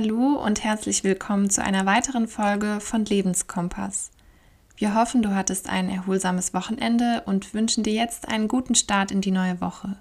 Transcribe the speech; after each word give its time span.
Hallo 0.00 0.42
und 0.42 0.64
herzlich 0.64 1.04
willkommen 1.04 1.50
zu 1.50 1.62
einer 1.62 1.84
weiteren 1.84 2.26
Folge 2.26 2.80
von 2.80 3.04
Lebenskompass. 3.04 4.12
Wir 4.78 4.94
hoffen, 4.94 5.20
du 5.20 5.34
hattest 5.34 5.68
ein 5.68 5.90
erholsames 5.90 6.54
Wochenende 6.54 7.22
und 7.26 7.52
wünschen 7.52 7.84
dir 7.84 7.92
jetzt 7.92 8.26
einen 8.26 8.48
guten 8.48 8.74
Start 8.74 9.10
in 9.10 9.20
die 9.20 9.30
neue 9.30 9.60
Woche. 9.60 9.98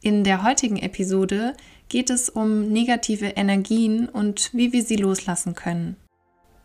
In 0.00 0.24
der 0.24 0.42
heutigen 0.42 0.78
Episode 0.78 1.54
geht 1.90 2.08
es 2.08 2.30
um 2.30 2.72
negative 2.72 3.26
Energien 3.26 4.08
und 4.08 4.54
wie 4.54 4.72
wir 4.72 4.82
sie 4.82 4.96
loslassen 4.96 5.54
können. 5.54 5.96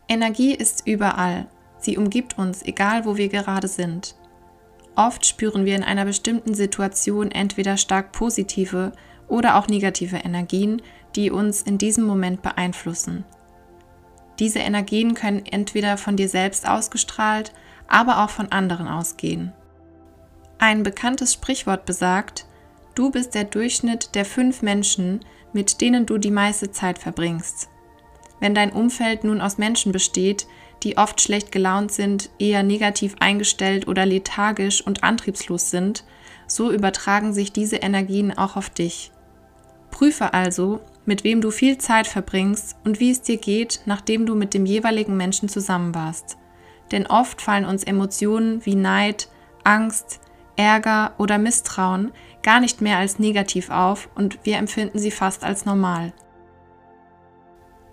Energie 0.08 0.54
ist 0.54 0.86
überall. 0.86 1.46
Sie 1.78 1.98
umgibt 1.98 2.38
uns, 2.38 2.62
egal 2.62 3.04
wo 3.04 3.18
wir 3.18 3.28
gerade 3.28 3.68
sind. 3.68 4.14
Oft 4.96 5.26
spüren 5.26 5.66
wir 5.66 5.76
in 5.76 5.84
einer 5.84 6.06
bestimmten 6.06 6.54
Situation 6.54 7.30
entweder 7.30 7.76
stark 7.76 8.12
positive 8.12 8.92
oder 9.28 9.56
auch 9.56 9.68
negative 9.68 10.16
Energien, 10.16 10.80
die 11.16 11.30
uns 11.30 11.62
in 11.62 11.78
diesem 11.78 12.04
Moment 12.04 12.42
beeinflussen. 12.42 13.24
Diese 14.38 14.58
Energien 14.58 15.14
können 15.14 15.44
entweder 15.46 15.96
von 15.96 16.16
dir 16.16 16.28
selbst 16.28 16.68
ausgestrahlt, 16.68 17.52
aber 17.86 18.24
auch 18.24 18.30
von 18.30 18.50
anderen 18.50 18.88
ausgehen. 18.88 19.52
Ein 20.58 20.82
bekanntes 20.82 21.32
Sprichwort 21.32 21.84
besagt, 21.84 22.46
du 22.94 23.10
bist 23.10 23.34
der 23.34 23.44
Durchschnitt 23.44 24.14
der 24.14 24.24
fünf 24.24 24.62
Menschen, 24.62 25.20
mit 25.52 25.80
denen 25.80 26.06
du 26.06 26.18
die 26.18 26.30
meiste 26.30 26.70
Zeit 26.70 26.98
verbringst. 26.98 27.68
Wenn 28.40 28.54
dein 28.54 28.72
Umfeld 28.72 29.24
nun 29.24 29.40
aus 29.40 29.58
Menschen 29.58 29.92
besteht, 29.92 30.46
die 30.82 30.98
oft 30.98 31.20
schlecht 31.20 31.52
gelaunt 31.52 31.92
sind, 31.92 32.30
eher 32.38 32.62
negativ 32.62 33.16
eingestellt 33.20 33.88
oder 33.88 34.04
lethargisch 34.04 34.84
und 34.84 35.02
antriebslos 35.04 35.70
sind, 35.70 36.04
so 36.46 36.70
übertragen 36.70 37.32
sich 37.32 37.52
diese 37.52 37.76
Energien 37.76 38.36
auch 38.36 38.56
auf 38.56 38.70
dich. 38.70 39.12
Prüfe 39.90 40.34
also, 40.34 40.80
mit 41.06 41.24
wem 41.24 41.40
du 41.40 41.50
viel 41.50 41.78
Zeit 41.78 42.06
verbringst 42.06 42.76
und 42.84 43.00
wie 43.00 43.10
es 43.10 43.22
dir 43.22 43.36
geht, 43.36 43.80
nachdem 43.86 44.26
du 44.26 44.34
mit 44.34 44.54
dem 44.54 44.66
jeweiligen 44.66 45.16
Menschen 45.16 45.48
zusammen 45.48 45.94
warst. 45.94 46.38
Denn 46.92 47.06
oft 47.06 47.40
fallen 47.40 47.64
uns 47.64 47.84
Emotionen 47.84 48.64
wie 48.64 48.74
Neid, 48.74 49.28
Angst, 49.64 50.20
Ärger 50.56 51.14
oder 51.18 51.38
Misstrauen 51.38 52.12
gar 52.42 52.60
nicht 52.60 52.80
mehr 52.80 52.98
als 52.98 53.18
negativ 53.18 53.70
auf 53.70 54.08
und 54.14 54.38
wir 54.44 54.58
empfinden 54.58 54.98
sie 54.98 55.10
fast 55.10 55.44
als 55.44 55.64
normal. 55.64 56.12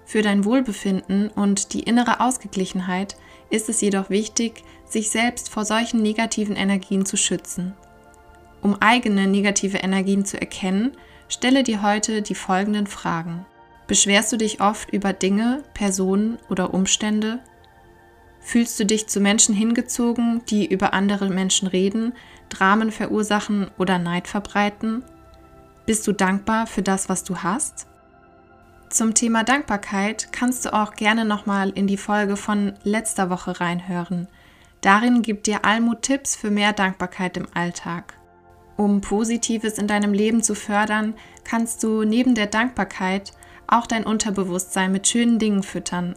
Für 0.05 0.21
dein 0.21 0.43
Wohlbefinden 0.43 1.29
und 1.29 1.73
die 1.73 1.83
innere 1.83 2.19
Ausgeglichenheit 2.19 3.15
ist 3.49 3.69
es 3.69 3.79
jedoch 3.81 4.09
wichtig, 4.09 4.63
sich 4.85 5.09
selbst 5.09 5.49
vor 5.49 5.63
solchen 5.63 6.01
negativen 6.01 6.55
Energien 6.55 7.05
zu 7.05 7.15
schützen. 7.15 7.73
Um 8.61 8.75
eigene 8.81 9.25
negative 9.27 9.77
Energien 9.77 10.25
zu 10.25 10.39
erkennen, 10.39 10.91
Stelle 11.31 11.63
dir 11.63 11.81
heute 11.81 12.21
die 12.21 12.35
folgenden 12.35 12.87
Fragen. 12.87 13.45
Beschwerst 13.87 14.33
du 14.33 14.37
dich 14.37 14.59
oft 14.59 14.91
über 14.91 15.13
Dinge, 15.13 15.63
Personen 15.73 16.37
oder 16.49 16.73
Umstände? 16.73 17.39
Fühlst 18.41 18.77
du 18.77 18.85
dich 18.85 19.07
zu 19.07 19.21
Menschen 19.21 19.55
hingezogen, 19.55 20.41
die 20.49 20.65
über 20.65 20.93
andere 20.93 21.29
Menschen 21.29 21.69
reden, 21.69 22.11
Dramen 22.49 22.91
verursachen 22.91 23.71
oder 23.77 23.97
Neid 23.97 24.27
verbreiten? 24.27 25.05
Bist 25.85 26.05
du 26.05 26.11
dankbar 26.11 26.67
für 26.67 26.81
das, 26.81 27.07
was 27.07 27.23
du 27.23 27.37
hast? 27.37 27.87
Zum 28.89 29.13
Thema 29.13 29.45
Dankbarkeit 29.45 30.33
kannst 30.33 30.65
du 30.65 30.73
auch 30.73 30.95
gerne 30.95 31.23
nochmal 31.23 31.69
in 31.69 31.87
die 31.87 31.95
Folge 31.95 32.35
von 32.35 32.73
letzter 32.83 33.29
Woche 33.29 33.61
reinhören. 33.61 34.27
Darin 34.81 35.21
gibt 35.21 35.47
dir 35.47 35.63
Almut 35.63 36.01
Tipps 36.01 36.35
für 36.35 36.51
mehr 36.51 36.73
Dankbarkeit 36.73 37.37
im 37.37 37.47
Alltag. 37.53 38.15
Um 38.81 38.99
Positives 38.99 39.77
in 39.77 39.85
deinem 39.85 40.11
Leben 40.11 40.41
zu 40.41 40.55
fördern, 40.55 41.13
kannst 41.43 41.83
du 41.83 42.03
neben 42.03 42.33
der 42.33 42.47
Dankbarkeit 42.47 43.31
auch 43.67 43.85
dein 43.85 44.03
Unterbewusstsein 44.07 44.91
mit 44.91 45.07
schönen 45.07 45.37
Dingen 45.37 45.61
füttern. 45.61 46.15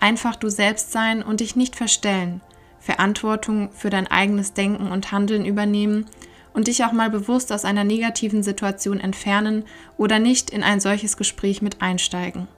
Einfach 0.00 0.34
du 0.34 0.48
selbst 0.48 0.92
sein 0.92 1.22
und 1.22 1.40
dich 1.40 1.56
nicht 1.56 1.76
verstellen, 1.76 2.40
Verantwortung 2.80 3.68
für 3.70 3.90
dein 3.90 4.06
eigenes 4.06 4.54
Denken 4.54 4.90
und 4.90 5.12
Handeln 5.12 5.44
übernehmen 5.44 6.06
und 6.54 6.68
dich 6.68 6.86
auch 6.86 6.92
mal 6.92 7.10
bewusst 7.10 7.52
aus 7.52 7.66
einer 7.66 7.84
negativen 7.84 8.42
Situation 8.42 8.98
entfernen 8.98 9.66
oder 9.98 10.18
nicht 10.18 10.48
in 10.48 10.62
ein 10.62 10.80
solches 10.80 11.18
Gespräch 11.18 11.60
mit 11.60 11.82
einsteigen. 11.82 12.48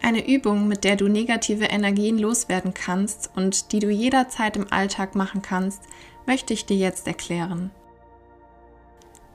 Eine 0.00 0.26
Übung, 0.26 0.68
mit 0.68 0.84
der 0.84 0.96
du 0.96 1.08
negative 1.08 1.66
Energien 1.66 2.16
loswerden 2.18 2.72
kannst 2.72 3.30
und 3.36 3.72
die 3.72 3.80
du 3.80 3.90
jederzeit 3.90 4.56
im 4.56 4.72
Alltag 4.72 5.14
machen 5.16 5.42
kannst, 5.42 5.82
möchte 6.24 6.54
ich 6.54 6.64
dir 6.64 6.78
jetzt 6.78 7.06
erklären. 7.06 7.70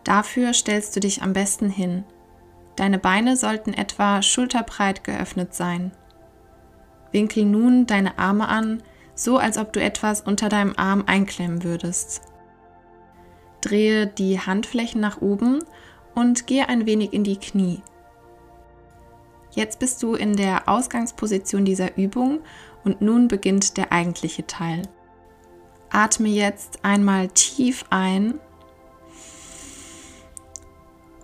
Dafür 0.03 0.53
stellst 0.53 0.95
du 0.95 1.00
dich 1.00 1.22
am 1.22 1.34
besten 1.34 1.69
hin. 1.69 2.03
Deine 2.75 2.97
Beine 2.97 3.38
sollten 3.38 3.73
etwa 3.73 4.22
schulterbreit 4.22 5.03
geöffnet 5.03 5.53
sein. 5.53 5.91
Winkel 7.12 7.45
nun 7.45 7.85
deine 7.85 8.17
Arme 8.17 8.47
an, 8.47 8.81
so 9.13 9.38
als 9.38 9.57
ob 9.57 9.73
du 9.73 9.81
etwas 9.81 10.22
unter 10.22 10.50
deinem 10.50 10.73
Arm 10.78 11.03
einklemmen 11.06 11.63
würdest. 11.63 12.22
Drehe 13.59 14.07
die 14.07 14.40
Handflächen 14.40 15.01
nach 15.01 15.22
oben 15.22 15.63
und 16.16 16.47
gehe 16.47 16.67
ein 16.67 16.85
wenig 16.85 17.13
in 17.13 17.23
die 17.23 17.38
Knie. 17.38 17.81
Jetzt 19.51 19.79
bist 19.79 20.01
du 20.01 20.16
in 20.16 20.35
der 20.35 20.69
Ausgangsposition 20.69 21.66
dieser 21.66 21.97
Übung 21.97 22.40
und 22.84 23.01
nun 23.01 23.28
beginnt 23.28 23.78
der 23.78 23.91
eigentliche 23.91 24.47
Teil. 24.47 24.84
Atme 25.90 26.29
jetzt 26.29 26.84
einmal 26.84 27.28
tief 27.28 27.84
ein 27.90 28.40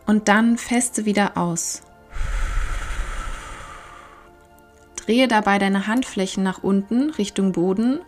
und 0.07 0.28
dann 0.29 0.57
feste 0.57 1.06
wieder 1.06 1.38
aus. 1.38 1.84
Drehe 4.95 5.28
dabei 5.28 5.59
deine 5.59 5.88
Handflächen 5.88 6.44
nach 6.44 6.63
unten 6.63 7.12
Richtung 7.12 7.51
Boden 7.51 8.00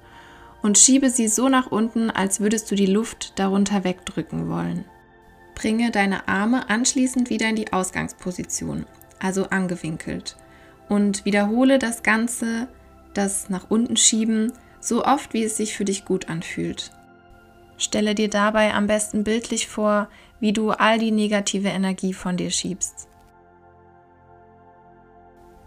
und 0.61 0.77
schiebe 0.77 1.09
sie 1.09 1.27
so 1.27 1.47
nach 1.47 1.67
unten, 1.67 2.09
als 2.09 2.39
würdest 2.39 2.69
du 2.71 2.75
die 2.75 2.85
Luft 2.85 3.37
darunter 3.37 3.83
wegdrücken 3.83 4.49
wollen. 4.49 4.85
Bringe 5.55 5.91
deine 5.91 6.27
Arme 6.27 6.69
anschließend 6.69 7.29
wieder 7.29 7.49
in 7.49 7.55
die 7.55 7.71
Ausgangsposition, 7.71 8.85
also 9.19 9.45
angewinkelt, 9.49 10.37
und 10.87 11.25
wiederhole 11.25 11.79
das 11.79 12.03
Ganze, 12.03 12.67
das 13.13 13.49
nach 13.49 13.69
unten 13.69 13.97
schieben, 13.97 14.53
so 14.79 15.05
oft 15.05 15.33
wie 15.33 15.43
es 15.43 15.57
sich 15.57 15.75
für 15.75 15.85
dich 15.85 16.05
gut 16.05 16.29
anfühlt. 16.29 16.91
Stelle 17.79 18.13
dir 18.13 18.29
dabei 18.29 18.73
am 18.73 18.85
besten 18.85 19.23
bildlich 19.23 19.67
vor, 19.67 20.09
wie 20.40 20.53
du 20.53 20.72
all 20.72 21.00
die 21.00 21.12
negative 21.12 21.69
Energie 21.69 22.13
von 22.13 22.38
dir 22.38 22.51
schiebst. 22.51 23.07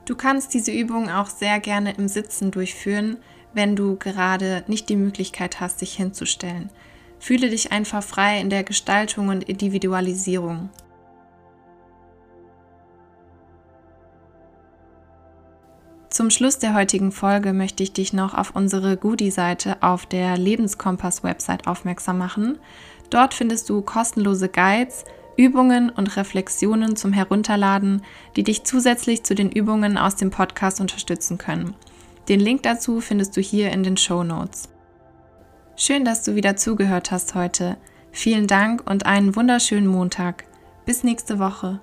Du 0.04 0.14
kannst 0.14 0.52
diese 0.52 0.72
Übung 0.72 1.10
auch 1.10 1.28
sehr 1.28 1.58
gerne 1.58 1.94
im 1.94 2.08
Sitzen 2.08 2.50
durchführen, 2.50 3.16
wenn 3.54 3.76
du 3.76 3.96
gerade 3.96 4.62
nicht 4.66 4.88
die 4.88 4.96
Möglichkeit 4.96 5.60
hast, 5.60 5.80
dich 5.80 5.94
hinzustellen. 5.94 6.70
Fühle 7.18 7.48
dich 7.48 7.72
einfach 7.72 8.02
frei 8.02 8.40
in 8.40 8.50
der 8.50 8.64
Gestaltung 8.64 9.28
und 9.28 9.44
Individualisierung. 9.44 10.70
Zum 16.12 16.28
Schluss 16.28 16.58
der 16.58 16.74
heutigen 16.74 17.10
Folge 17.10 17.54
möchte 17.54 17.82
ich 17.82 17.94
dich 17.94 18.12
noch 18.12 18.34
auf 18.34 18.54
unsere 18.54 18.98
Goodie-Seite 18.98 19.78
auf 19.82 20.04
der 20.04 20.36
Lebenskompass-Website 20.36 21.66
aufmerksam 21.66 22.18
machen. 22.18 22.58
Dort 23.08 23.32
findest 23.32 23.70
du 23.70 23.80
kostenlose 23.80 24.50
Guides, 24.50 25.06
Übungen 25.38 25.88
und 25.88 26.14
Reflexionen 26.18 26.96
zum 26.96 27.14
Herunterladen, 27.14 28.02
die 28.36 28.42
dich 28.42 28.64
zusätzlich 28.64 29.22
zu 29.22 29.34
den 29.34 29.50
Übungen 29.50 29.96
aus 29.96 30.14
dem 30.14 30.28
Podcast 30.28 30.82
unterstützen 30.82 31.38
können. 31.38 31.72
Den 32.28 32.40
Link 32.40 32.62
dazu 32.62 33.00
findest 33.00 33.34
du 33.38 33.40
hier 33.40 33.72
in 33.72 33.82
den 33.82 33.96
Show 33.96 34.22
Notes. 34.22 34.68
Schön, 35.76 36.04
dass 36.04 36.22
du 36.24 36.34
wieder 36.34 36.56
zugehört 36.56 37.10
hast 37.10 37.34
heute. 37.34 37.78
Vielen 38.10 38.46
Dank 38.46 38.82
und 38.84 39.06
einen 39.06 39.34
wunderschönen 39.34 39.86
Montag. 39.86 40.44
Bis 40.84 41.04
nächste 41.04 41.38
Woche. 41.38 41.80